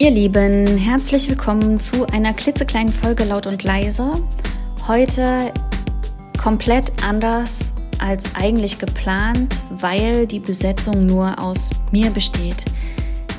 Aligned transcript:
Ihr 0.00 0.12
Lieben, 0.12 0.76
herzlich 0.76 1.28
willkommen 1.28 1.80
zu 1.80 2.06
einer 2.06 2.32
klitzekleinen 2.32 2.92
Folge 2.92 3.24
laut 3.24 3.48
und 3.48 3.64
leise. 3.64 4.12
Heute 4.86 5.52
komplett 6.40 6.92
anders 7.02 7.74
als 7.98 8.32
eigentlich 8.36 8.78
geplant, 8.78 9.56
weil 9.70 10.28
die 10.28 10.38
Besetzung 10.38 11.04
nur 11.04 11.42
aus 11.42 11.68
mir 11.90 12.10
besteht. 12.10 12.64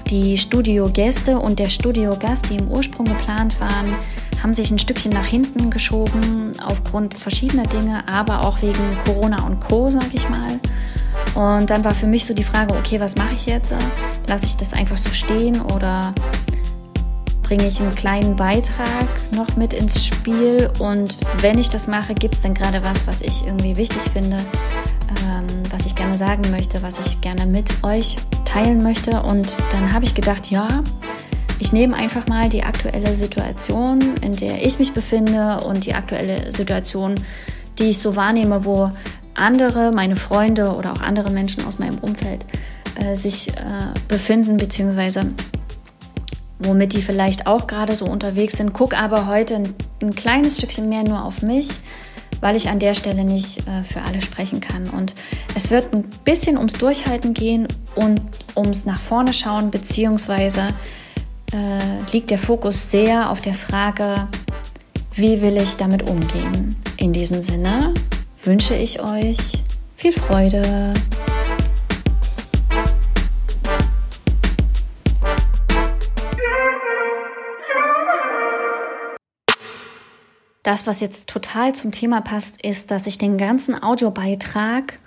Die 0.09 0.37
Studiogäste 0.37 1.39
und 1.39 1.59
der 1.59 1.69
Studiogast, 1.69 2.49
die 2.49 2.57
im 2.57 2.67
Ursprung 2.67 3.05
geplant 3.05 3.57
waren, 3.61 3.95
haben 4.43 4.53
sich 4.53 4.69
ein 4.69 4.79
Stückchen 4.79 5.13
nach 5.13 5.25
hinten 5.25 5.69
geschoben 5.69 6.51
aufgrund 6.61 7.13
verschiedener 7.13 7.67
Dinge, 7.67 8.05
aber 8.05 8.45
auch 8.45 8.61
wegen 8.61 8.97
Corona 9.05 9.45
und 9.45 9.61
Co, 9.61 9.89
sag 9.89 10.13
ich 10.13 10.27
mal. 10.27 10.59
Und 11.35 11.69
dann 11.69 11.85
war 11.85 11.93
für 11.93 12.07
mich 12.07 12.25
so 12.25 12.33
die 12.33 12.43
Frage, 12.43 12.75
okay, 12.75 12.99
was 12.99 13.15
mache 13.15 13.33
ich 13.33 13.45
jetzt? 13.45 13.73
Lasse 14.27 14.45
ich 14.45 14.57
das 14.57 14.73
einfach 14.73 14.97
so 14.97 15.09
stehen 15.09 15.61
oder 15.61 16.11
bringe 17.49 17.65
ich 17.65 17.81
einen 17.81 17.95
kleinen 17.95 18.35
Beitrag 18.35 19.07
noch 19.31 19.55
mit 19.55 19.73
ins 19.73 20.05
Spiel 20.05 20.69
und 20.77 21.17
wenn 21.41 21.57
ich 21.57 21.71
das 21.71 21.87
mache, 21.87 22.13
gibt 22.13 22.35
es 22.35 22.43
dann 22.43 22.53
gerade 22.53 22.83
was, 22.83 23.07
was 23.07 23.23
ich 23.23 23.43
irgendwie 23.43 23.75
wichtig 23.75 24.03
finde, 24.13 24.37
ähm, 25.25 25.47
was 25.71 25.87
ich 25.87 25.95
gerne 25.95 26.15
sagen 26.15 26.43
möchte, 26.51 26.83
was 26.83 26.99
ich 26.99 27.21
gerne 27.21 27.47
mit 27.47 27.71
euch 27.83 28.17
teilen 28.45 28.83
möchte. 28.83 29.23
Und 29.23 29.51
dann 29.71 29.91
habe 29.91 30.05
ich 30.05 30.13
gedacht, 30.13 30.51
ja, 30.51 30.83
ich 31.57 31.73
nehme 31.73 31.95
einfach 31.95 32.27
mal 32.27 32.49
die 32.49 32.61
aktuelle 32.61 33.15
Situation, 33.15 33.99
in 34.21 34.35
der 34.35 34.63
ich 34.63 34.77
mich 34.77 34.93
befinde 34.93 35.61
und 35.61 35.87
die 35.87 35.95
aktuelle 35.95 36.51
Situation, 36.51 37.15
die 37.79 37.85
ich 37.85 37.97
so 37.97 38.15
wahrnehme, 38.15 38.63
wo 38.63 38.91
andere, 39.33 39.91
meine 39.91 40.17
Freunde 40.17 40.75
oder 40.75 40.93
auch 40.93 41.01
andere 41.01 41.31
Menschen 41.31 41.65
aus 41.65 41.79
meinem 41.79 41.97
Umfeld 41.97 42.45
äh, 42.93 43.15
sich 43.15 43.49
äh, 43.49 43.53
befinden, 44.07 44.57
beziehungsweise 44.57 45.31
womit 46.59 46.93
die 46.93 47.01
vielleicht 47.01 47.47
auch 47.47 47.67
gerade 47.67 47.95
so 47.95 48.05
unterwegs 48.05 48.57
sind. 48.57 48.73
Guck 48.73 48.93
aber 48.93 49.27
heute 49.27 49.55
ein, 49.55 49.73
ein, 50.01 50.13
kleines 50.13 50.57
Stückchen 50.57 50.89
mehr 50.89 51.03
nur 51.03 51.23
auf 51.23 51.41
mich, 51.41 51.69
weil 52.41 52.55
ich 52.55 52.69
an 52.69 52.79
der 52.79 52.93
Stelle 52.93 53.23
nicht 53.23 53.65
äh, 53.67 53.83
für 53.83 54.01
alle 54.01 54.21
sprechen 54.21 54.59
kann. 54.59 54.89
Und 54.89 55.13
es 55.55 55.71
wird 55.71 55.93
ein 55.93 56.03
bisschen 56.25 56.57
ums 56.57 56.73
Durchhalten 56.73 57.33
gehen 57.33 57.67
und 57.95 58.21
ums 58.55 58.85
nach 58.85 58.99
vorne 58.99 59.33
schauen, 59.33 59.71
beziehungsweise 59.71 60.67
äh, 61.53 62.11
liegt 62.11 62.29
der 62.29 62.37
Fokus 62.37 62.91
sehr 62.91 63.29
auf 63.29 63.41
der 63.41 63.53
Frage, 63.53 64.27
wie 65.13 65.41
will 65.41 65.57
ich 65.57 65.77
damit 65.77 66.03
umgehen. 66.03 66.75
In 66.97 67.13
diesem 67.13 67.41
Sinne 67.41 67.93
wünsche 68.43 68.75
ich 68.75 69.01
euch 69.01 69.63
viel 69.95 70.13
Freude. 70.13 70.93
Das, 80.63 80.87
was 80.87 80.99
jetzt 80.99 81.29
total 81.29 81.73
zum 81.73 81.91
Thema 81.91 82.21
passt, 82.21 82.61
ist, 82.61 82.91
dass 82.91 83.07
ich 83.07 83.17
den 83.17 83.37
ganzen 83.37 83.81
Audiobeitrag 83.81 84.99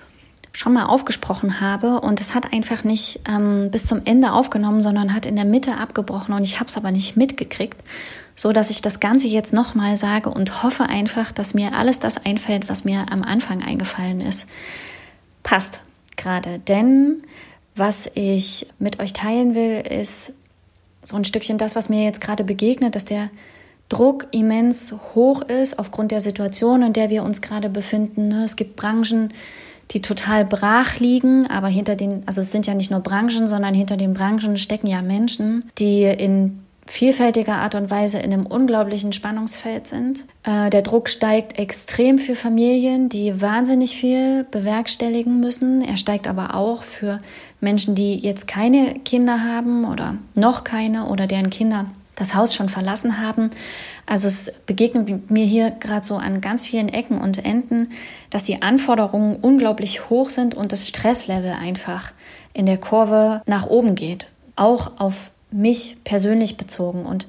schon 0.53 0.75
mal 0.75 0.85
aufgesprochen 0.85 1.61
habe 1.61 2.01
und 2.01 2.21
es 2.21 2.35
hat 2.35 2.53
einfach 2.53 2.85
nicht 2.85 3.21
ähm, 3.29 3.71
bis 3.71 3.87
zum 3.87 4.03
Ende 4.05 4.33
aufgenommen, 4.33 4.83
sondern 4.83 5.15
hat 5.15 5.27
in 5.27 5.37
der 5.37 5.45
Mitte 5.45 5.77
abgebrochen 5.77 6.35
und 6.35 6.43
ich 6.43 6.61
habe 6.61 6.69
es 6.69 6.77
aber 6.77 6.91
nicht 6.91 7.17
mitgekriegt, 7.17 7.79
so 8.35 8.53
dass 8.53 8.71
ich 8.71 8.83
das 8.83 9.01
Ganze 9.01 9.27
jetzt 9.27 9.53
nochmal 9.53 9.97
sage 9.97 10.31
und 10.31 10.63
hoffe 10.63 10.85
einfach, 10.85 11.33
dass 11.33 11.55
mir 11.55 11.75
alles 11.75 12.01
das 12.01 12.19
einfällt, 12.19 12.69
was 12.69 12.85
mir 12.85 13.07
am 13.11 13.23
Anfang 13.23 13.63
eingefallen 13.63 14.21
ist. 14.21 14.47
Passt 15.43 15.81
gerade, 16.17 16.59
denn 16.59 17.23
was 17.75 18.11
ich 18.15 18.67
mit 18.79 19.01
euch 19.01 19.15
teilen 19.15 19.55
will, 19.55 19.81
ist 19.81 20.35
so 21.03 21.17
ein 21.17 21.25
Stückchen 21.25 21.59
das, 21.59 21.75
was 21.75 21.89
mir 21.89 22.05
jetzt 22.05 22.21
gerade 22.21 22.45
begegnet, 22.45 22.95
dass 22.95 23.07
der 23.07 23.31
Druck 23.93 24.27
immens 24.31 24.95
hoch 25.15 25.43
ist 25.43 25.79
aufgrund 25.79 26.13
der 26.13 26.23
Situation, 26.23 26.83
in 26.83 26.95
der 26.95 27.11
wir 27.11 27.23
uns 27.23 27.43
gerade 27.43 27.69
befinden. 27.69 28.29
Ne? 28.29 28.45
Es 28.45 28.57
gibt 28.57 28.75
Branchen, 28.75 29.35
die 29.91 30.01
total 30.01 30.47
brach 30.47 30.99
liegen, 30.99 31.47
aber 31.47 31.69
hinter 31.69 31.95
den, 31.95 32.23
also 32.25 32.41
es 32.41 32.53
sind 32.53 32.67
ja 32.67 32.73
nicht 32.73 32.91
nur 32.91 33.01
Branchen, 33.01 33.47
sondern 33.47 33.75
hinter 33.75 33.99
den 33.99 34.15
Branchen 34.15 34.57
stecken 34.57 34.87
ja 34.87 35.03
Menschen, 35.03 35.71
die 35.79 36.05
in 36.05 36.63
vielfältiger 36.87 37.57
Art 37.57 37.75
und 37.75 37.91
Weise 37.91 38.19
in 38.19 38.33
einem 38.33 38.47
unglaublichen 38.47 39.13
Spannungsfeld 39.13 39.87
sind. 39.87 40.25
Äh, 40.43 40.71
der 40.71 40.81
Druck 40.81 41.11
steigt 41.11 41.59
extrem 41.59 42.19
für 42.19 42.35
Familien, 42.35 43.11
die 43.11 43.43
wahnsinnig 43.43 43.95
viel 43.95 44.45
bewerkstelligen 44.51 45.39
müssen. 45.41 45.83
Er 45.83 45.99
steigt 45.99 46.27
aber 46.27 46.55
auch 46.55 46.83
für 46.83 47.19
Menschen, 47.61 47.95
die 47.95 48.15
jetzt 48.15 48.49
keine 48.49 48.95
Kinder 49.01 49.45
haben 49.45 49.85
oder 49.85 50.17
noch 50.35 50.65
keine 50.65 51.07
oder 51.07 51.27
deren 51.27 51.51
Kinder 51.51 51.87
das 52.23 52.35
Haus 52.35 52.55
schon 52.55 52.69
verlassen 52.69 53.21
haben. 53.21 53.51
Also 54.07 54.27
es 54.27 54.53
begegnet 54.67 55.31
mir 55.31 55.45
hier 55.45 55.71
gerade 55.71 56.07
so 56.07 56.17
an 56.17 56.41
ganz 56.41 56.67
vielen 56.67 56.89
Ecken 56.89 57.19
und 57.19 57.45
Enden, 57.45 57.91
dass 58.31 58.45
die 58.45 58.63
Anforderungen 58.63 59.37
unglaublich 59.37 60.09
hoch 60.09 60.31
sind 60.31 60.55
und 60.55 60.73
das 60.73 60.89
Stresslevel 60.89 61.53
einfach 61.53 62.13
in 62.55 62.67
der 62.67 62.79
Kurve 62.79 63.43
nach 63.47 63.67
oben 63.67 63.95
geht. 63.95 64.27
Auch 64.57 64.93
auf 64.99 65.31
mich 65.51 65.97
persönlich 66.05 66.57
bezogen. 66.57 67.05
Und 67.05 67.27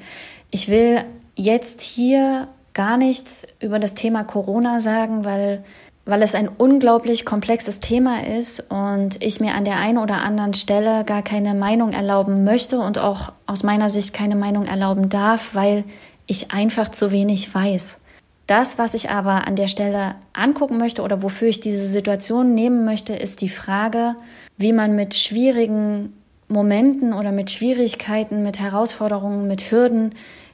ich 0.52 0.70
will 0.70 1.04
jetzt 1.36 1.82
hier 1.82 2.48
gar 2.74 2.98
nichts 2.98 3.46
über 3.60 3.80
das 3.80 3.94
Thema 3.94 4.24
Corona 4.24 4.80
sagen, 4.80 5.26
weil 5.26 5.64
weil 6.06 6.22
es 6.22 6.36
ein 6.36 6.50
unglaublich 6.50 7.26
komplexes 7.26 7.80
Thema 7.80 8.26
ist 8.26 8.72
und 8.72 9.24
ich 9.24 9.40
mir 9.40 9.56
an 9.56 9.64
der 9.64 9.78
einen 9.78 9.98
oder 9.98 10.22
anderen 10.22 10.54
Stelle 10.54 11.06
gar 11.06 11.22
keine 11.22 11.54
Meinung 11.54 11.94
erlauben 11.94 12.44
möchte 12.44 12.80
und 12.80 12.98
auch 12.98 13.32
aus 13.46 13.64
meiner 13.64 13.88
Sicht 13.88 14.14
keine 14.14 14.36
Meinung 14.36 14.66
erlauben 14.66 15.10
darf, 15.10 15.56
weil 15.56 15.86
ich 16.28 16.52
einfach 16.52 16.90
zu 16.90 17.12
wenig 17.12 17.54
weiß. 17.54 18.00
Das, 18.48 18.78
was 18.78 18.94
ich 18.94 19.10
aber 19.10 19.48
an 19.48 19.56
der 19.56 19.70
Stelle 19.70 20.16
angucken 20.34 20.78
möchte 20.78 21.02
oder 21.02 21.24
wofür 21.24 21.48
ich 21.48 21.62
diese 21.62 21.88
Situation 21.88 22.54
nehmen 22.54 22.84
möchte, 22.84 23.16
ist 23.16 23.40
die 23.40 23.50
Frage, 23.50 24.16
wie 24.58 24.74
man 24.74 24.96
mit 24.96 25.16
schwierigen 25.16 26.14
Momenten 26.50 27.14
oder 27.14 27.32
mit 27.32 27.52
Schwierigkeiten, 27.52 28.44
mit 28.44 28.60
Herausforderungen, 28.60 29.48
mit 29.48 29.72
Hürden 29.72 30.14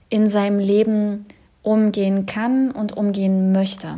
in 0.10 0.30
seinem 0.30 0.60
Leben 0.60 1.26
umgehen 1.64 2.28
kann 2.28 2.70
und 2.70 2.96
umgehen 2.96 3.52
möchte. 3.52 3.98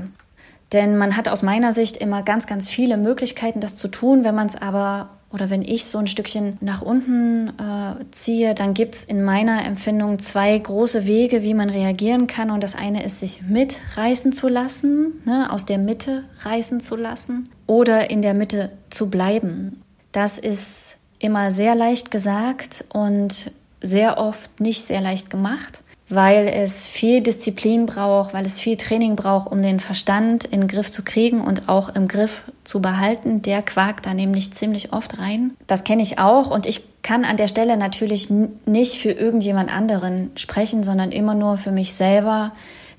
Denn 0.73 0.97
man 0.97 1.17
hat 1.17 1.27
aus 1.27 1.43
meiner 1.43 1.71
Sicht 1.71 1.97
immer 1.97 2.23
ganz, 2.23 2.47
ganz 2.47 2.69
viele 2.69 2.97
Möglichkeiten, 2.97 3.59
das 3.59 3.75
zu 3.75 3.89
tun. 3.89 4.23
Wenn 4.23 4.35
man 4.35 4.47
es 4.47 4.55
aber 4.55 5.09
oder 5.31 5.49
wenn 5.49 5.61
ich 5.61 5.85
so 5.85 5.97
ein 5.97 6.07
Stückchen 6.07 6.57
nach 6.59 6.81
unten 6.81 7.49
äh, 7.49 8.03
ziehe, 8.11 8.53
dann 8.53 8.73
gibt 8.73 8.95
es 8.95 9.03
in 9.03 9.23
meiner 9.23 9.65
Empfindung 9.65 10.19
zwei 10.19 10.57
große 10.57 11.05
Wege, 11.05 11.41
wie 11.41 11.53
man 11.53 11.69
reagieren 11.69 12.27
kann. 12.27 12.51
Und 12.51 12.63
das 12.63 12.75
eine 12.75 13.03
ist, 13.03 13.19
sich 13.19 13.41
mitreißen 13.43 14.33
zu 14.33 14.47
lassen, 14.47 15.21
ne, 15.25 15.51
aus 15.51 15.65
der 15.65 15.77
Mitte 15.77 16.23
reißen 16.43 16.81
zu 16.81 16.95
lassen 16.95 17.49
oder 17.65 18.09
in 18.09 18.21
der 18.21 18.33
Mitte 18.33 18.71
zu 18.89 19.09
bleiben. 19.09 19.81
Das 20.11 20.37
ist 20.37 20.97
immer 21.19 21.51
sehr 21.51 21.75
leicht 21.75 22.11
gesagt 22.11 22.85
und 22.89 23.51
sehr 23.81 24.17
oft 24.17 24.59
nicht 24.59 24.83
sehr 24.83 25.01
leicht 25.01 25.29
gemacht 25.29 25.81
weil 26.13 26.47
es 26.47 26.87
viel 26.87 27.21
Disziplin 27.21 27.85
braucht, 27.85 28.33
weil 28.33 28.45
es 28.45 28.59
viel 28.59 28.77
Training 28.77 29.15
braucht, 29.15 29.51
um 29.51 29.61
den 29.61 29.79
Verstand 29.79 30.45
in 30.45 30.61
den 30.61 30.67
Griff 30.67 30.91
zu 30.91 31.03
kriegen 31.03 31.41
und 31.41 31.69
auch 31.69 31.89
im 31.89 32.07
Griff 32.07 32.43
zu 32.63 32.81
behalten. 32.81 33.41
Der 33.41 33.61
quakt 33.61 34.05
da 34.05 34.13
nämlich 34.13 34.53
ziemlich 34.53 34.93
oft 34.93 35.19
rein. 35.19 35.51
Das 35.67 35.83
kenne 35.83 36.01
ich 36.01 36.19
auch 36.19 36.51
und 36.51 36.65
ich 36.65 36.83
kann 37.01 37.25
an 37.25 37.37
der 37.37 37.47
Stelle 37.47 37.77
natürlich 37.77 38.29
nicht 38.65 38.95
für 38.99 39.11
irgendjemand 39.11 39.71
anderen 39.71 40.31
sprechen, 40.35 40.83
sondern 40.83 41.11
immer 41.11 41.33
nur 41.33 41.57
für 41.57 41.71
mich 41.71 41.93
selber 41.93 42.51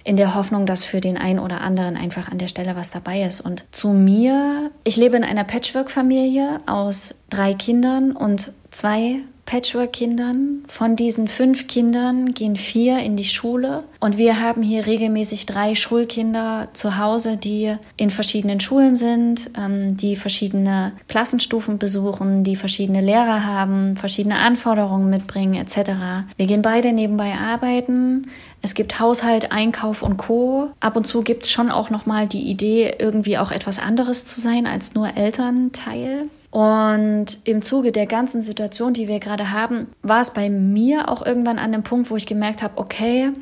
in 0.04 0.16
der 0.16 0.34
Hoffnung, 0.34 0.66
dass 0.66 0.84
für 0.84 1.00
den 1.00 1.16
einen 1.16 1.38
oder 1.38 1.60
anderen 1.60 1.96
einfach 1.96 2.28
an 2.28 2.38
der 2.38 2.48
Stelle 2.48 2.74
was 2.74 2.90
dabei 2.90 3.22
ist. 3.22 3.40
Und 3.40 3.64
zu 3.70 3.90
mir, 3.90 4.70
ich 4.84 4.96
lebe 4.96 5.16
in 5.16 5.24
einer 5.24 5.44
Patchwork-Familie 5.44 6.58
aus 6.66 7.14
drei 7.30 7.54
Kindern 7.54 8.12
und 8.12 8.52
zwei 8.70 9.20
Patchwork-Kindern. 9.46 10.64
Von 10.68 10.96
diesen 10.96 11.28
fünf 11.28 11.66
Kindern 11.66 12.32
gehen 12.32 12.56
vier 12.56 12.98
in 12.98 13.16
die 13.16 13.24
Schule 13.24 13.84
und 14.00 14.16
wir 14.16 14.40
haben 14.40 14.62
hier 14.62 14.86
regelmäßig 14.86 15.46
drei 15.46 15.74
Schulkinder 15.74 16.68
zu 16.72 16.98
Hause, 16.98 17.36
die 17.36 17.76
in 17.96 18.10
verschiedenen 18.10 18.60
Schulen 18.60 18.94
sind, 18.94 19.50
ähm, 19.58 19.96
die 19.96 20.16
verschiedene 20.16 20.92
Klassenstufen 21.08 21.78
besuchen, 21.78 22.44
die 22.44 22.56
verschiedene 22.56 23.00
Lehrer 23.00 23.44
haben, 23.44 23.96
verschiedene 23.96 24.38
Anforderungen 24.38 25.10
mitbringen 25.10 25.54
etc. 25.54 25.90
Wir 26.36 26.46
gehen 26.46 26.62
beide 26.62 26.92
nebenbei 26.92 27.34
arbeiten. 27.34 28.28
Es 28.62 28.74
gibt 28.74 29.00
Haushalt, 29.00 29.50
Einkauf 29.50 30.02
und 30.02 30.16
Co. 30.16 30.70
Ab 30.80 30.96
und 30.96 31.06
zu 31.06 31.22
gibt 31.22 31.44
es 31.44 31.50
schon 31.50 31.70
auch 31.70 31.90
nochmal 31.90 32.28
die 32.28 32.42
Idee, 32.42 32.94
irgendwie 32.98 33.38
auch 33.38 33.50
etwas 33.50 33.80
anderes 33.80 34.24
zu 34.24 34.40
sein 34.40 34.66
als 34.66 34.94
nur 34.94 35.16
Elternteil. 35.16 36.28
Und 36.52 37.38
im 37.44 37.62
Zuge 37.62 37.92
der 37.92 38.04
ganzen 38.04 38.42
Situation, 38.42 38.92
die 38.92 39.08
wir 39.08 39.20
gerade 39.20 39.52
haben, 39.52 39.86
war 40.02 40.20
es 40.20 40.34
bei 40.34 40.50
mir 40.50 41.08
auch 41.08 41.24
irgendwann 41.24 41.58
an 41.58 41.72
dem 41.72 41.82
Punkt, 41.82 42.10
wo 42.10 42.16
ich 42.16 42.26
gemerkt 42.26 42.62
habe, 42.62 42.76
okay, 42.76 43.32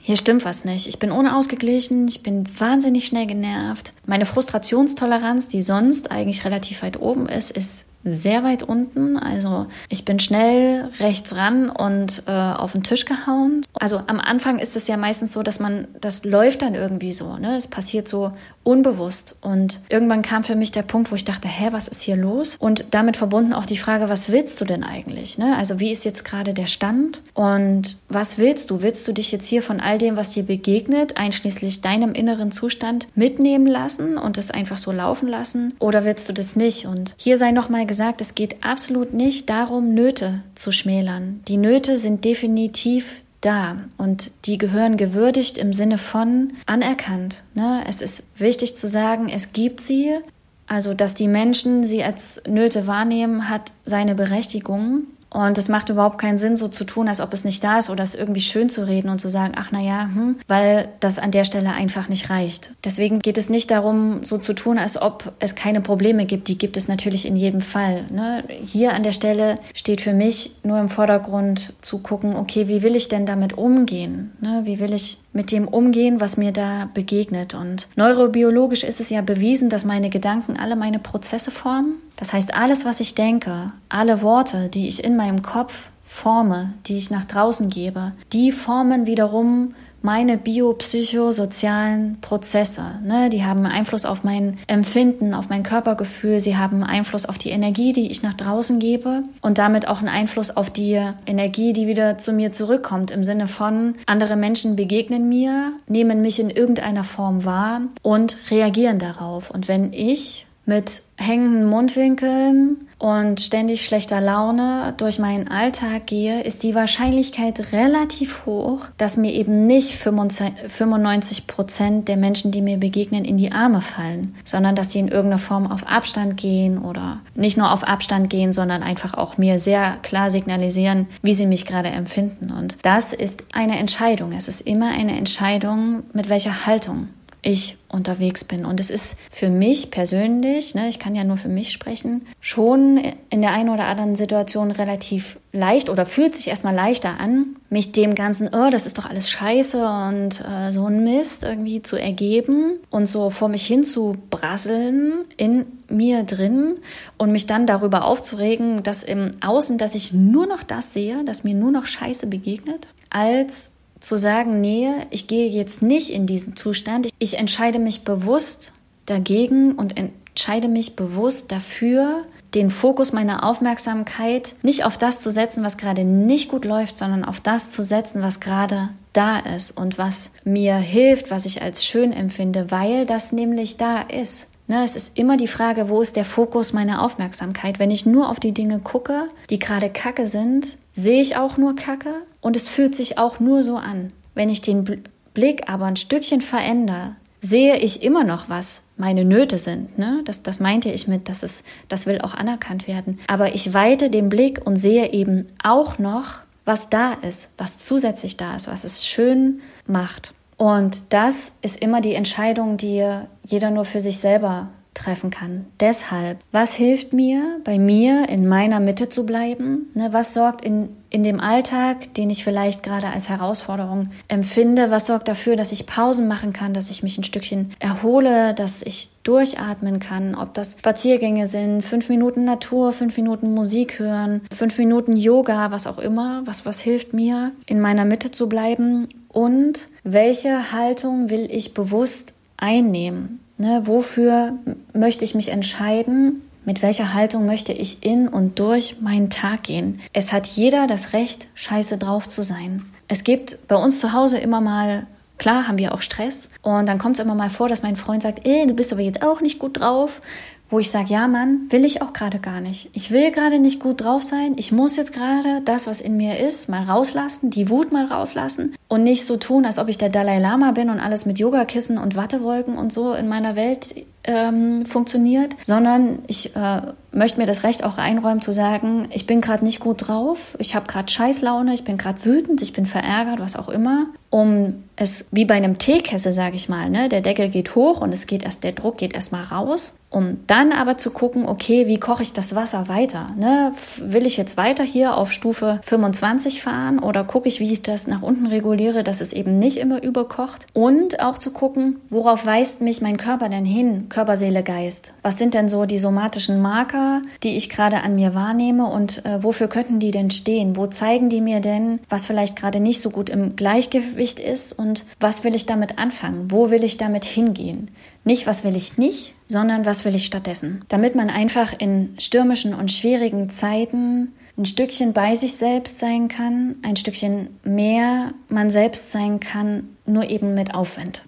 hier 0.00 0.16
stimmt 0.16 0.46
was 0.46 0.64
nicht. 0.64 0.86
Ich 0.86 0.98
bin 0.98 1.12
unausgeglichen, 1.12 2.08
ich 2.08 2.22
bin 2.22 2.44
wahnsinnig 2.58 3.04
schnell 3.04 3.26
genervt. 3.26 3.92
Meine 4.06 4.24
Frustrationstoleranz, 4.24 5.48
die 5.48 5.60
sonst 5.60 6.10
eigentlich 6.10 6.46
relativ 6.46 6.82
weit 6.82 6.98
oben 7.00 7.28
ist, 7.28 7.50
ist 7.50 7.84
sehr 8.04 8.44
weit 8.44 8.62
unten. 8.62 9.16
Also 9.16 9.66
ich 9.88 10.04
bin 10.04 10.18
schnell 10.20 10.90
rechts 11.00 11.34
ran 11.34 11.70
und 11.70 12.22
äh, 12.26 12.32
auf 12.32 12.72
den 12.72 12.82
Tisch 12.82 13.04
gehauen. 13.04 13.62
Also 13.74 14.00
am 14.06 14.20
Anfang 14.20 14.58
ist 14.58 14.76
es 14.76 14.86
ja 14.86 14.96
meistens 14.96 15.32
so, 15.32 15.42
dass 15.42 15.60
man, 15.60 15.88
das 16.00 16.24
läuft 16.24 16.62
dann 16.62 16.74
irgendwie 16.74 17.12
so. 17.12 17.36
Ne? 17.36 17.56
Es 17.56 17.66
passiert 17.66 18.08
so 18.08 18.32
unbewusst. 18.62 19.36
Und 19.40 19.80
irgendwann 19.88 20.22
kam 20.22 20.42
für 20.42 20.56
mich 20.56 20.72
der 20.72 20.82
Punkt, 20.82 21.10
wo 21.10 21.14
ich 21.14 21.24
dachte, 21.24 21.48
hä, 21.48 21.68
was 21.70 21.88
ist 21.88 22.02
hier 22.02 22.16
los? 22.16 22.56
Und 22.58 22.86
damit 22.90 23.16
verbunden 23.16 23.52
auch 23.52 23.66
die 23.66 23.76
Frage, 23.76 24.08
was 24.08 24.30
willst 24.30 24.60
du 24.60 24.64
denn 24.64 24.84
eigentlich? 24.84 25.38
Ne? 25.38 25.56
Also 25.56 25.80
wie 25.80 25.90
ist 25.90 26.04
jetzt 26.04 26.24
gerade 26.24 26.54
der 26.54 26.66
Stand? 26.66 27.22
Und 27.34 27.96
was 28.08 28.38
willst 28.38 28.70
du? 28.70 28.82
Willst 28.82 29.06
du 29.06 29.12
dich 29.12 29.32
jetzt 29.32 29.46
hier 29.46 29.62
von 29.62 29.80
all 29.80 29.98
dem, 29.98 30.16
was 30.16 30.30
dir 30.30 30.44
begegnet, 30.44 31.16
einschließlich 31.16 31.82
deinem 31.82 32.12
inneren 32.12 32.52
Zustand, 32.52 33.08
mitnehmen 33.14 33.66
lassen 33.66 34.18
und 34.18 34.38
es 34.38 34.50
einfach 34.50 34.78
so 34.78 34.92
laufen 34.92 35.28
lassen? 35.28 35.74
Oder 35.78 36.04
willst 36.04 36.28
du 36.28 36.32
das 36.32 36.56
nicht? 36.56 36.86
Und 36.86 37.14
hier 37.16 37.36
sei 37.36 37.52
nochmal 37.52 37.86
gesagt, 37.86 37.93
es 38.20 38.34
geht 38.34 38.62
absolut 38.64 39.14
nicht 39.14 39.48
darum, 39.50 39.94
Nöte 39.94 40.42
zu 40.54 40.72
schmälern. 40.72 41.40
Die 41.48 41.56
Nöte 41.56 41.98
sind 41.98 42.24
definitiv 42.24 43.22
da 43.40 43.76
und 43.98 44.30
die 44.46 44.58
gehören 44.58 44.96
gewürdigt 44.96 45.58
im 45.58 45.72
Sinne 45.72 45.98
von 45.98 46.52
anerkannt. 46.66 47.42
Ne? 47.54 47.84
Es 47.86 48.00
ist 48.00 48.24
wichtig 48.36 48.76
zu 48.76 48.88
sagen, 48.88 49.28
es 49.28 49.52
gibt 49.52 49.80
sie. 49.80 50.18
Also, 50.66 50.94
dass 50.94 51.14
die 51.14 51.28
Menschen 51.28 51.84
sie 51.84 52.02
als 52.02 52.42
Nöte 52.48 52.86
wahrnehmen, 52.86 53.50
hat 53.50 53.72
seine 53.84 54.14
Berechtigung. 54.14 55.02
Und 55.34 55.58
es 55.58 55.68
macht 55.68 55.88
überhaupt 55.88 56.18
keinen 56.18 56.38
Sinn, 56.38 56.54
so 56.54 56.68
zu 56.68 56.84
tun, 56.84 57.08
als 57.08 57.20
ob 57.20 57.32
es 57.32 57.44
nicht 57.44 57.64
da 57.64 57.78
ist 57.78 57.90
oder 57.90 58.04
es 58.04 58.14
irgendwie 58.14 58.40
schön 58.40 58.68
zu 58.68 58.86
reden 58.86 59.08
und 59.08 59.20
zu 59.20 59.28
sagen, 59.28 59.54
ach 59.56 59.70
na 59.72 59.80
ja, 59.80 60.08
hm, 60.14 60.36
weil 60.46 60.88
das 61.00 61.18
an 61.18 61.32
der 61.32 61.42
Stelle 61.42 61.72
einfach 61.72 62.08
nicht 62.08 62.30
reicht. 62.30 62.70
Deswegen 62.84 63.18
geht 63.18 63.36
es 63.36 63.50
nicht 63.50 63.72
darum, 63.72 64.22
so 64.22 64.38
zu 64.38 64.54
tun, 64.54 64.78
als 64.78 65.00
ob 65.00 65.32
es 65.40 65.56
keine 65.56 65.80
Probleme 65.80 66.24
gibt. 66.24 66.46
Die 66.46 66.56
gibt 66.56 66.76
es 66.76 66.86
natürlich 66.86 67.26
in 67.26 67.34
jedem 67.34 67.60
Fall. 67.60 68.04
Ne? 68.12 68.44
Hier 68.64 68.94
an 68.94 69.02
der 69.02 69.10
Stelle 69.10 69.56
steht 69.74 70.00
für 70.00 70.12
mich 70.12 70.52
nur 70.62 70.78
im 70.78 70.88
Vordergrund 70.88 71.72
zu 71.80 71.98
gucken, 71.98 72.36
okay, 72.36 72.68
wie 72.68 72.82
will 72.84 72.94
ich 72.94 73.08
denn 73.08 73.26
damit 73.26 73.58
umgehen? 73.58 74.30
Ne? 74.40 74.62
Wie 74.64 74.78
will 74.78 74.92
ich 74.92 75.18
mit 75.34 75.50
dem 75.50 75.68
umgehen, 75.68 76.20
was 76.20 76.36
mir 76.36 76.52
da 76.52 76.88
begegnet. 76.94 77.54
Und 77.54 77.88
neurobiologisch 77.96 78.84
ist 78.84 79.00
es 79.00 79.10
ja 79.10 79.20
bewiesen, 79.20 79.68
dass 79.68 79.84
meine 79.84 80.08
Gedanken 80.08 80.56
alle 80.56 80.76
meine 80.76 81.00
Prozesse 81.00 81.50
formen. 81.50 81.96
Das 82.16 82.32
heißt, 82.32 82.54
alles, 82.54 82.84
was 82.84 83.00
ich 83.00 83.14
denke, 83.14 83.72
alle 83.88 84.22
Worte, 84.22 84.68
die 84.68 84.88
ich 84.88 85.02
in 85.02 85.16
meinem 85.16 85.42
Kopf 85.42 85.90
forme, 86.04 86.74
die 86.86 86.96
ich 86.96 87.10
nach 87.10 87.24
draußen 87.24 87.70
gebe, 87.70 88.12
die 88.32 88.52
formen 88.52 89.06
wiederum 89.06 89.74
meine 90.04 90.36
biopsychosozialen 90.36 92.18
Prozesse. 92.20 92.82
Ne? 93.02 93.30
Die 93.30 93.42
haben 93.42 93.64
Einfluss 93.64 94.04
auf 94.04 94.22
mein 94.22 94.58
Empfinden, 94.66 95.32
auf 95.32 95.48
mein 95.48 95.62
Körpergefühl, 95.62 96.40
sie 96.40 96.58
haben 96.58 96.84
Einfluss 96.84 97.24
auf 97.24 97.38
die 97.38 97.48
Energie, 97.48 97.94
die 97.94 98.10
ich 98.10 98.22
nach 98.22 98.34
draußen 98.34 98.78
gebe 98.78 99.22
und 99.40 99.56
damit 99.56 99.88
auch 99.88 100.00
einen 100.00 100.10
Einfluss 100.10 100.54
auf 100.54 100.68
die 100.68 101.00
Energie, 101.24 101.72
die 101.72 101.86
wieder 101.86 102.18
zu 102.18 102.34
mir 102.34 102.52
zurückkommt, 102.52 103.12
im 103.12 103.24
Sinne 103.24 103.48
von, 103.48 103.94
andere 104.04 104.36
Menschen 104.36 104.76
begegnen 104.76 105.26
mir, 105.26 105.72
nehmen 105.88 106.20
mich 106.20 106.38
in 106.38 106.50
irgendeiner 106.50 107.04
Form 107.04 107.46
wahr 107.46 107.80
und 108.02 108.36
reagieren 108.50 108.98
darauf. 108.98 109.50
Und 109.50 109.68
wenn 109.68 109.94
ich 109.94 110.46
mit 110.66 111.02
hängenden 111.16 111.68
Mundwinkeln 111.68 112.88
und 112.98 113.40
ständig 113.40 113.84
schlechter 113.84 114.20
Laune 114.20 114.94
durch 114.96 115.18
meinen 115.18 115.48
Alltag 115.48 116.06
gehe, 116.06 116.42
ist 116.42 116.62
die 116.62 116.74
Wahrscheinlichkeit 116.74 117.72
relativ 117.72 118.46
hoch, 118.46 118.86
dass 118.96 119.16
mir 119.16 119.32
eben 119.32 119.66
nicht 119.66 119.92
95 119.92 121.46
Prozent 121.46 122.08
der 122.08 122.16
Menschen, 122.16 122.50
die 122.50 122.62
mir 122.62 122.78
begegnen, 122.78 123.24
in 123.24 123.36
die 123.36 123.52
Arme 123.52 123.82
fallen, 123.82 124.34
sondern 124.44 124.74
dass 124.74 124.90
sie 124.90 125.00
in 125.00 125.08
irgendeiner 125.08 125.38
Form 125.38 125.70
auf 125.70 125.86
Abstand 125.86 126.36
gehen 126.36 126.78
oder 126.78 127.20
nicht 127.34 127.56
nur 127.56 127.70
auf 127.70 127.84
Abstand 127.84 128.30
gehen, 128.30 128.52
sondern 128.52 128.82
einfach 128.82 129.14
auch 129.14 129.36
mir 129.36 129.58
sehr 129.58 129.98
klar 130.02 130.30
signalisieren, 130.30 131.06
wie 131.22 131.34
sie 131.34 131.46
mich 131.46 131.66
gerade 131.66 131.90
empfinden. 131.90 132.50
Und 132.50 132.78
das 132.82 133.12
ist 133.12 133.44
eine 133.52 133.78
Entscheidung. 133.78 134.32
Es 134.32 134.48
ist 134.48 134.62
immer 134.62 134.90
eine 134.90 135.16
Entscheidung, 135.16 136.04
mit 136.12 136.28
welcher 136.28 136.66
Haltung 136.66 137.08
ich 137.44 137.76
unterwegs 137.88 138.42
bin. 138.42 138.64
Und 138.64 138.80
es 138.80 138.90
ist 138.90 139.16
für 139.30 139.50
mich 139.50 139.90
persönlich, 139.90 140.74
ne, 140.74 140.88
ich 140.88 140.98
kann 140.98 141.14
ja 141.14 141.24
nur 141.24 141.36
für 141.36 141.48
mich 141.48 141.70
sprechen, 141.70 142.26
schon 142.40 143.00
in 143.30 143.42
der 143.42 143.52
einen 143.52 143.68
oder 143.68 143.84
anderen 143.84 144.16
Situation 144.16 144.70
relativ 144.70 145.38
leicht 145.52 145.88
oder 145.88 146.06
fühlt 146.06 146.34
sich 146.34 146.48
erstmal 146.48 146.74
leichter 146.74 147.20
an, 147.20 147.56
mich 147.68 147.92
dem 147.92 148.14
ganzen, 148.14 148.48
oh, 148.48 148.70
das 148.70 148.86
ist 148.86 148.98
doch 148.98 149.08
alles 149.08 149.30
scheiße 149.30 149.86
und 149.86 150.42
äh, 150.48 150.72
so 150.72 150.86
ein 150.86 151.04
Mist 151.04 151.44
irgendwie 151.44 151.82
zu 151.82 151.96
ergeben 151.96 152.78
und 152.90 153.06
so 153.06 153.30
vor 153.30 153.48
mich 153.48 153.66
hin 153.66 153.84
zu 153.84 154.16
brasseln 154.30 155.12
in 155.36 155.66
mir 155.88 156.24
drin 156.24 156.74
und 157.18 157.30
mich 157.30 157.46
dann 157.46 157.66
darüber 157.66 158.04
aufzuregen, 158.04 158.82
dass 158.82 159.02
im 159.02 159.30
Außen, 159.42 159.78
dass 159.78 159.94
ich 159.94 160.12
nur 160.12 160.46
noch 160.46 160.62
das 160.62 160.92
sehe, 160.92 161.24
dass 161.24 161.44
mir 161.44 161.54
nur 161.54 161.70
noch 161.70 161.86
Scheiße 161.86 162.26
begegnet, 162.26 162.86
als 163.10 163.73
zu 164.04 164.16
sagen, 164.16 164.60
nee, 164.60 164.90
ich 165.10 165.26
gehe 165.26 165.48
jetzt 165.48 165.82
nicht 165.82 166.10
in 166.10 166.26
diesen 166.26 166.56
Zustand. 166.56 167.08
Ich 167.18 167.38
entscheide 167.38 167.78
mich 167.78 168.04
bewusst 168.04 168.72
dagegen 169.06 169.72
und 169.72 169.96
entscheide 169.96 170.68
mich 170.68 170.94
bewusst 170.94 171.50
dafür, 171.50 172.24
den 172.54 172.70
Fokus 172.70 173.12
meiner 173.12 173.44
Aufmerksamkeit 173.44 174.54
nicht 174.62 174.84
auf 174.84 174.96
das 174.96 175.18
zu 175.18 175.30
setzen, 175.30 175.64
was 175.64 175.76
gerade 175.76 176.04
nicht 176.04 176.48
gut 176.50 176.64
läuft, 176.64 176.96
sondern 176.96 177.24
auf 177.24 177.40
das 177.40 177.70
zu 177.70 177.82
setzen, 177.82 178.22
was 178.22 178.38
gerade 178.38 178.90
da 179.12 179.38
ist 179.38 179.76
und 179.76 179.98
was 179.98 180.30
mir 180.44 180.76
hilft, 180.76 181.30
was 181.30 181.46
ich 181.46 181.62
als 181.62 181.84
schön 181.84 182.12
empfinde, 182.12 182.70
weil 182.70 183.06
das 183.06 183.32
nämlich 183.32 183.76
da 183.76 184.02
ist. 184.02 184.50
Ne, 184.66 184.82
es 184.82 184.96
ist 184.96 185.18
immer 185.18 185.36
die 185.36 185.48
Frage, 185.48 185.90
wo 185.90 186.00
ist 186.00 186.16
der 186.16 186.24
Fokus 186.24 186.72
meiner 186.72 187.02
Aufmerksamkeit? 187.02 187.78
Wenn 187.78 187.90
ich 187.90 188.06
nur 188.06 188.30
auf 188.30 188.40
die 188.40 188.52
Dinge 188.52 188.78
gucke, 188.78 189.28
die 189.50 189.58
gerade 189.58 189.90
kacke 189.90 190.26
sind, 190.26 190.78
sehe 190.94 191.20
ich 191.20 191.36
auch 191.36 191.58
nur 191.58 191.76
kacke 191.76 192.14
und 192.44 192.56
es 192.56 192.68
fühlt 192.68 192.94
sich 192.94 193.16
auch 193.16 193.40
nur 193.40 193.62
so 193.62 193.78
an. 193.78 194.12
Wenn 194.34 194.50
ich 194.50 194.60
den 194.60 194.84
Blick 195.32 195.62
aber 195.66 195.86
ein 195.86 195.96
Stückchen 195.96 196.42
verändere, 196.42 197.16
sehe 197.40 197.78
ich 197.78 198.02
immer 198.02 198.22
noch, 198.22 198.50
was 198.50 198.82
meine 198.98 199.24
Nöte 199.24 199.56
sind. 199.56 199.96
Ne? 199.98 200.20
Das, 200.26 200.42
das 200.42 200.60
meinte 200.60 200.90
ich 200.90 201.08
mit, 201.08 201.30
dass 201.30 201.42
es, 201.42 201.64
das 201.88 202.04
will 202.04 202.20
auch 202.20 202.34
anerkannt 202.34 202.86
werden. 202.86 203.18
Aber 203.28 203.54
ich 203.54 203.72
weite 203.72 204.10
den 204.10 204.28
Blick 204.28 204.60
und 204.62 204.76
sehe 204.76 205.10
eben 205.14 205.46
auch 205.62 205.98
noch, 205.98 206.42
was 206.66 206.90
da 206.90 207.14
ist, 207.14 207.48
was 207.56 207.78
zusätzlich 207.78 208.36
da 208.36 208.54
ist, 208.54 208.68
was 208.68 208.84
es 208.84 209.06
schön 209.06 209.62
macht. 209.86 210.34
Und 210.58 211.14
das 211.14 211.52
ist 211.62 211.80
immer 211.80 212.02
die 212.02 212.14
Entscheidung, 212.14 212.76
die 212.76 213.06
jeder 213.46 213.70
nur 213.70 213.86
für 213.86 214.00
sich 214.00 214.18
selber 214.18 214.68
treffen 214.94 215.30
kann. 215.30 215.66
Deshalb, 215.80 216.38
was 216.52 216.74
hilft 216.74 217.12
mir, 217.12 217.60
bei 217.64 217.78
mir 217.78 218.28
in 218.28 218.46
meiner 218.46 218.80
Mitte 218.80 219.08
zu 219.08 219.26
bleiben? 219.26 219.90
Ne, 219.94 220.12
was 220.12 220.34
sorgt 220.34 220.64
in, 220.64 220.88
in 221.10 221.22
dem 221.22 221.40
Alltag, 221.40 222.14
den 222.14 222.30
ich 222.30 222.44
vielleicht 222.44 222.82
gerade 222.82 223.08
als 223.08 223.28
Herausforderung 223.28 224.10
empfinde, 224.28 224.90
was 224.90 225.06
sorgt 225.06 225.28
dafür, 225.28 225.56
dass 225.56 225.72
ich 225.72 225.86
Pausen 225.86 226.28
machen 226.28 226.52
kann, 226.52 226.74
dass 226.74 226.90
ich 226.90 227.02
mich 227.02 227.18
ein 227.18 227.24
Stückchen 227.24 227.72
erhole, 227.80 228.54
dass 228.54 228.82
ich 228.82 229.10
durchatmen 229.24 230.00
kann, 230.00 230.34
ob 230.34 230.54
das 230.54 230.76
Spaziergänge 230.78 231.46
sind, 231.46 231.82
fünf 231.82 232.08
Minuten 232.08 232.40
Natur, 232.40 232.92
fünf 232.92 233.16
Minuten 233.16 233.52
Musik 233.52 233.98
hören, 233.98 234.42
fünf 234.54 234.78
Minuten 234.78 235.16
Yoga, 235.16 235.70
was 235.70 235.86
auch 235.86 235.98
immer, 235.98 236.42
was, 236.44 236.66
was 236.66 236.80
hilft 236.80 237.12
mir, 237.12 237.52
in 237.66 237.80
meiner 237.80 238.04
Mitte 238.04 238.30
zu 238.30 238.48
bleiben 238.48 239.08
und 239.28 239.88
welche 240.04 240.72
Haltung 240.72 241.30
will 241.30 241.48
ich 241.50 241.74
bewusst 241.74 242.34
einnehmen? 242.56 243.40
Ne, 243.56 243.82
wofür 243.84 244.54
möchte 244.94 245.24
ich 245.24 245.34
mich 245.34 245.48
entscheiden? 245.50 246.42
Mit 246.64 246.80
welcher 246.80 247.12
Haltung 247.12 247.44
möchte 247.44 247.72
ich 247.72 248.02
in 248.02 248.26
und 248.26 248.58
durch 248.58 249.00
meinen 249.00 249.28
Tag 249.28 249.64
gehen? 249.64 250.00
Es 250.12 250.32
hat 250.32 250.46
jeder 250.46 250.86
das 250.86 251.12
Recht, 251.12 251.48
scheiße 251.54 251.98
drauf 251.98 252.28
zu 252.28 252.42
sein. 252.42 252.86
Es 253.06 253.22
gibt 253.22 253.66
bei 253.68 253.76
uns 253.76 254.00
zu 254.00 254.12
Hause 254.14 254.38
immer 254.38 254.60
mal 254.62 255.06
Klar 255.36 255.66
haben 255.66 255.78
wir 255.78 255.92
auch 255.92 256.00
Stress 256.00 256.48
und 256.62 256.86
dann 256.88 256.98
kommt 256.98 257.18
es 257.18 257.24
immer 257.24 257.34
mal 257.34 257.50
vor, 257.50 257.68
dass 257.68 257.82
mein 257.82 257.96
Freund 257.96 258.22
sagt, 258.22 258.46
du 258.46 258.72
bist 258.74 258.92
aber 258.92 259.02
jetzt 259.02 259.22
auch 259.22 259.40
nicht 259.40 259.58
gut 259.58 259.80
drauf 259.80 260.22
wo 260.70 260.78
ich 260.78 260.90
sage, 260.90 261.12
ja 261.12 261.28
Mann, 261.28 261.66
will 261.70 261.84
ich 261.84 262.02
auch 262.02 262.12
gerade 262.12 262.38
gar 262.38 262.60
nicht. 262.60 262.90
Ich 262.92 263.10
will 263.10 263.30
gerade 263.30 263.58
nicht 263.58 263.80
gut 263.80 264.02
drauf 264.02 264.22
sein. 264.22 264.54
Ich 264.56 264.72
muss 264.72 264.96
jetzt 264.96 265.12
gerade 265.12 265.60
das, 265.64 265.86
was 265.86 266.00
in 266.00 266.16
mir 266.16 266.38
ist, 266.38 266.68
mal 266.68 266.82
rauslassen, 266.82 267.50
die 267.50 267.68
Wut 267.68 267.92
mal 267.92 268.06
rauslassen 268.06 268.74
und 268.88 269.04
nicht 269.04 269.24
so 269.24 269.36
tun, 269.36 269.66
als 269.66 269.78
ob 269.78 269.88
ich 269.88 269.98
der 269.98 270.08
Dalai 270.08 270.38
Lama 270.38 270.72
bin 270.72 270.90
und 270.90 271.00
alles 271.00 271.26
mit 271.26 271.38
Yogakissen 271.38 271.98
und 271.98 272.16
Wattewolken 272.16 272.76
und 272.76 272.92
so 272.92 273.12
in 273.14 273.28
meiner 273.28 273.56
Welt 273.56 273.94
ähm, 274.24 274.86
funktioniert, 274.86 275.54
sondern 275.64 276.20
ich 276.26 276.56
äh, 276.56 276.82
möchte 277.14 277.38
mir 277.38 277.46
das 277.46 277.64
Recht 277.64 277.84
auch 277.84 277.98
einräumen 277.98 278.42
zu 278.42 278.52
sagen, 278.52 279.08
ich 279.10 279.26
bin 279.26 279.40
gerade 279.40 279.64
nicht 279.64 279.80
gut 279.80 280.08
drauf, 280.08 280.56
ich 280.58 280.74
habe 280.74 280.86
gerade 280.86 281.10
Scheißlaune, 281.10 281.72
ich 281.72 281.84
bin 281.84 281.96
gerade 281.96 282.24
wütend, 282.24 282.60
ich 282.62 282.72
bin 282.72 282.86
verärgert, 282.86 283.40
was 283.40 283.56
auch 283.56 283.68
immer, 283.68 284.06
um 284.30 284.84
es 284.96 285.26
wie 285.30 285.44
bei 285.44 285.54
einem 285.54 285.78
Teekessel, 285.78 286.32
sage 286.32 286.56
ich 286.56 286.68
mal, 286.68 286.90
ne, 286.90 287.08
der 287.08 287.20
Deckel 287.20 287.48
geht 287.48 287.74
hoch 287.74 288.00
und 288.00 288.12
es 288.12 288.26
geht 288.26 288.42
erst 288.42 288.64
der 288.64 288.72
Druck 288.72 288.98
geht 288.98 289.14
erstmal 289.14 289.44
raus, 289.44 289.96
um 290.14 290.38
Dann 290.46 290.72
aber 290.72 290.96
zu 290.96 291.10
gucken, 291.10 291.46
okay, 291.46 291.88
wie 291.88 291.98
koche 291.98 292.22
ich 292.22 292.32
das 292.32 292.54
Wasser 292.54 292.88
weiter? 292.88 293.26
Ne? 293.36 293.72
Will 293.98 294.26
ich 294.26 294.36
jetzt 294.36 294.56
weiter 294.56 294.84
hier 294.84 295.16
auf 295.16 295.32
Stufe 295.32 295.80
25 295.82 296.62
fahren 296.62 297.00
oder 297.00 297.24
gucke 297.24 297.48
ich, 297.48 297.58
wie 297.58 297.72
ich 297.72 297.82
das 297.82 298.06
nach 298.06 298.22
unten 298.22 298.46
reguliere, 298.46 299.02
dass 299.02 299.20
es 299.20 299.32
eben 299.32 299.58
nicht 299.58 299.76
immer 299.76 300.02
überkocht? 300.02 300.66
Und 300.72 301.20
auch 301.20 301.38
zu 301.38 301.50
gucken, 301.50 301.98
worauf 302.10 302.46
weist 302.46 302.80
mich 302.80 303.00
mein 303.00 303.16
Körper 303.16 303.48
denn 303.48 303.64
hin? 303.64 304.08
Körper, 304.08 304.36
Seele, 304.36 304.62
Geist. 304.62 305.12
Was 305.22 305.38
sind 305.38 305.54
denn 305.54 305.68
so 305.68 305.84
die 305.84 305.98
somatischen 305.98 306.62
Marker, 306.62 307.03
die 307.42 307.56
ich 307.56 307.68
gerade 307.68 308.02
an 308.02 308.14
mir 308.14 308.34
wahrnehme 308.34 308.86
und 308.86 309.24
äh, 309.24 309.42
wofür 309.42 309.68
könnten 309.68 310.00
die 310.00 310.10
denn 310.10 310.30
stehen? 310.30 310.76
Wo 310.76 310.86
zeigen 310.86 311.28
die 311.28 311.40
mir 311.40 311.60
denn, 311.60 312.00
was 312.08 312.26
vielleicht 312.26 312.56
gerade 312.56 312.80
nicht 312.80 313.00
so 313.00 313.10
gut 313.10 313.30
im 313.30 313.56
Gleichgewicht 313.56 314.38
ist 314.38 314.72
und 314.72 315.04
was 315.20 315.44
will 315.44 315.54
ich 315.54 315.66
damit 315.66 315.98
anfangen? 315.98 316.50
Wo 316.50 316.70
will 316.70 316.84
ich 316.84 316.96
damit 316.96 317.24
hingehen? 317.24 317.90
Nicht, 318.24 318.46
was 318.46 318.64
will 318.64 318.76
ich 318.76 318.96
nicht, 318.96 319.34
sondern 319.46 319.86
was 319.86 320.04
will 320.04 320.14
ich 320.14 320.24
stattdessen. 320.24 320.84
Damit 320.88 321.14
man 321.14 321.30
einfach 321.30 321.72
in 321.78 322.14
stürmischen 322.18 322.74
und 322.74 322.90
schwierigen 322.90 323.50
Zeiten 323.50 324.32
ein 324.56 324.66
Stückchen 324.66 325.12
bei 325.12 325.34
sich 325.34 325.54
selbst 325.54 325.98
sein 325.98 326.28
kann, 326.28 326.76
ein 326.82 326.96
Stückchen 326.96 327.58
mehr 327.64 328.32
man 328.48 328.70
selbst 328.70 329.12
sein 329.12 329.40
kann, 329.40 329.88
nur 330.06 330.30
eben 330.30 330.54
mit 330.54 330.74
Aufwand. 330.74 331.24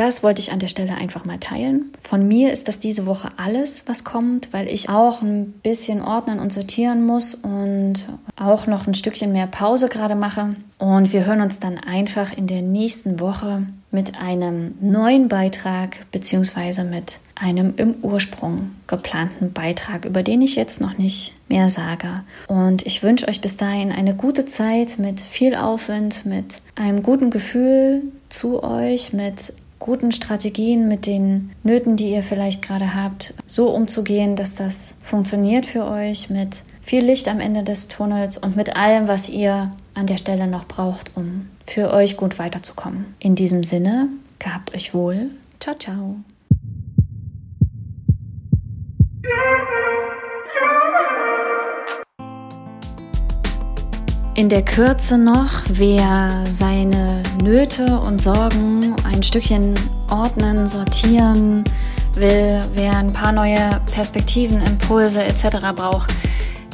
Das 0.00 0.22
wollte 0.22 0.40
ich 0.40 0.50
an 0.50 0.60
der 0.60 0.68
Stelle 0.68 0.94
einfach 0.94 1.26
mal 1.26 1.36
teilen. 1.36 1.92
Von 2.00 2.26
mir 2.26 2.54
ist 2.54 2.68
das 2.68 2.78
diese 2.78 3.04
Woche 3.04 3.28
alles, 3.36 3.82
was 3.84 4.02
kommt, 4.02 4.50
weil 4.50 4.66
ich 4.66 4.88
auch 4.88 5.20
ein 5.20 5.52
bisschen 5.62 6.00
ordnen 6.00 6.38
und 6.38 6.54
sortieren 6.54 7.04
muss 7.04 7.34
und 7.34 8.08
auch 8.34 8.66
noch 8.66 8.86
ein 8.86 8.94
Stückchen 8.94 9.30
mehr 9.30 9.46
Pause 9.46 9.90
gerade 9.90 10.14
mache. 10.14 10.56
Und 10.78 11.12
wir 11.12 11.26
hören 11.26 11.42
uns 11.42 11.60
dann 11.60 11.76
einfach 11.76 12.34
in 12.34 12.46
der 12.46 12.62
nächsten 12.62 13.20
Woche 13.20 13.66
mit 13.90 14.18
einem 14.18 14.74
neuen 14.80 15.28
Beitrag 15.28 16.10
beziehungsweise 16.12 16.82
mit 16.82 17.20
einem 17.34 17.74
im 17.76 17.96
Ursprung 18.00 18.70
geplanten 18.86 19.52
Beitrag, 19.52 20.06
über 20.06 20.22
den 20.22 20.40
ich 20.40 20.56
jetzt 20.56 20.80
noch 20.80 20.96
nicht 20.96 21.34
mehr 21.46 21.68
sage. 21.68 22.24
Und 22.48 22.86
ich 22.86 23.02
wünsche 23.02 23.28
euch 23.28 23.42
bis 23.42 23.58
dahin 23.58 23.92
eine 23.92 24.14
gute 24.14 24.46
Zeit 24.46 24.98
mit 24.98 25.20
viel 25.20 25.54
Aufwand, 25.54 26.24
mit 26.24 26.62
einem 26.74 27.02
guten 27.02 27.30
Gefühl 27.30 28.00
zu 28.30 28.62
euch, 28.62 29.12
mit 29.12 29.52
guten 29.80 30.12
Strategien, 30.12 30.86
mit 30.86 31.06
den 31.06 31.50
Nöten, 31.64 31.96
die 31.96 32.12
ihr 32.12 32.22
vielleicht 32.22 32.62
gerade 32.62 32.94
habt, 32.94 33.34
so 33.48 33.70
umzugehen, 33.70 34.36
dass 34.36 34.54
das 34.54 34.94
funktioniert 35.02 35.66
für 35.66 35.86
euch, 35.86 36.30
mit 36.30 36.62
viel 36.82 37.04
Licht 37.04 37.26
am 37.26 37.40
Ende 37.40 37.64
des 37.64 37.88
Tunnels 37.88 38.38
und 38.38 38.54
mit 38.54 38.76
allem, 38.76 39.08
was 39.08 39.28
ihr 39.28 39.72
an 39.94 40.06
der 40.06 40.18
Stelle 40.18 40.46
noch 40.46 40.66
braucht, 40.66 41.16
um 41.16 41.48
für 41.66 41.92
euch 41.92 42.16
gut 42.16 42.38
weiterzukommen. 42.38 43.14
In 43.18 43.34
diesem 43.34 43.64
Sinne, 43.64 44.08
gehabt 44.38 44.74
euch 44.74 44.94
wohl. 44.94 45.30
Ciao, 45.58 45.74
ciao. 45.76 46.16
In 54.40 54.48
der 54.48 54.64
Kürze 54.64 55.18
noch, 55.18 55.50
wer 55.68 56.46
seine 56.48 57.22
Nöte 57.44 58.00
und 58.00 58.22
Sorgen 58.22 58.96
ein 59.04 59.22
Stückchen 59.22 59.74
ordnen, 60.08 60.66
sortieren 60.66 61.62
will, 62.14 62.62
wer 62.72 62.96
ein 62.96 63.12
paar 63.12 63.32
neue 63.32 63.82
Perspektiven, 63.92 64.62
Impulse 64.62 65.22
etc. 65.22 65.58
braucht, 65.76 66.14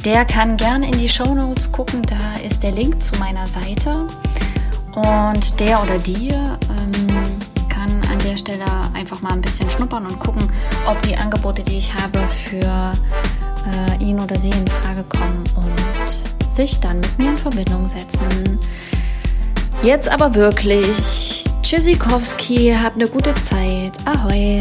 der 0.05 0.23
kann 0.23 0.55
gerne 0.55 0.87
in 0.87 0.97
die 0.97 1.09
Show 1.09 1.33
Notes 1.35 1.69
gucken. 1.69 2.03
Da 2.03 2.39
ist 2.47 2.63
der 2.63 2.71
Link 2.71 3.03
zu 3.03 3.17
meiner 3.19 3.45
Seite. 3.45 4.07
Und 4.95 5.59
der 5.59 5.83
oder 5.83 5.97
die 5.99 6.29
ähm, 6.29 7.07
kann 7.67 8.01
an 8.09 8.19
der 8.19 8.37
Stelle 8.37 8.63
einfach 8.93 9.21
mal 9.21 9.33
ein 9.33 9.41
bisschen 9.41 9.69
schnuppern 9.69 10.05
und 10.05 10.17
gucken, 10.21 10.49
ob 10.89 11.01
die 11.01 11.17
Angebote, 11.17 11.63
die 11.63 11.79
ich 11.79 11.93
habe, 11.93 12.19
für 12.29 12.93
äh, 13.67 14.01
ihn 14.01 14.21
oder 14.21 14.37
sie 14.37 14.51
in 14.51 14.65
Frage 14.67 15.03
kommen 15.03 15.43
und 15.57 16.36
sich 16.53 16.79
dann 16.79 16.99
mit 16.99 17.17
mir 17.17 17.29
in 17.29 17.37
Verbindung 17.37 17.85
setzen. 17.85 18.59
Jetzt 19.83 20.09
aber 20.09 20.33
wirklich. 20.33 21.43
Tschüssikowski, 21.61 22.73
habt 22.81 22.95
eine 22.95 23.07
gute 23.07 23.33
Zeit. 23.35 23.97
Ahoi. 24.05 24.59